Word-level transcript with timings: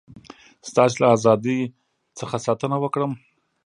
ستاسي 0.69 0.95
له 1.01 1.07
ازادی 1.15 1.59
څخه 2.19 2.35
ساتنه 2.45 2.77
وکړم. 2.79 3.11